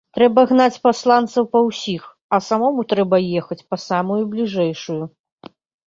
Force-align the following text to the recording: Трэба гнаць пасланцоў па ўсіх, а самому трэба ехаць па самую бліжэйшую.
Трэба 0.17 0.43
гнаць 0.51 0.81
пасланцоў 0.85 1.43
па 1.53 1.59
ўсіх, 1.67 2.09
а 2.37 2.41
самому 2.49 2.81
трэба 2.97 3.23
ехаць 3.45 3.61
па 3.69 3.75
самую 3.87 4.23
бліжэйшую. 4.35 5.03